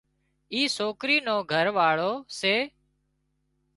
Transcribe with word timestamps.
اي 0.53 0.61
سوڪرِي 0.77 1.17
نو 1.25 1.35
گھر 1.51 1.65
واۯو 1.77 2.13
سي 2.39 2.55